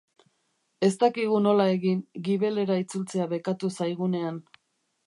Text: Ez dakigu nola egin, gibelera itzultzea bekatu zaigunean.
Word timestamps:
Ez 0.87 0.89
dakigu 1.03 1.41
nola 1.49 1.67
egin, 1.75 2.01
gibelera 2.29 2.81
itzultzea 2.87 3.31
bekatu 3.37 3.73
zaigunean. 3.79 4.43